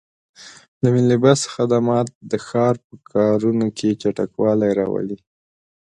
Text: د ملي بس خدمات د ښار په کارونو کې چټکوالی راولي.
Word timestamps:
د 0.81 0.83
ملي 0.95 1.17
بس 1.23 1.41
خدمات 1.53 2.07
د 2.31 2.33
ښار 2.47 2.75
په 2.85 2.93
کارونو 3.11 3.67
کې 3.77 3.89
چټکوالی 4.01 4.71
راولي. 4.79 5.17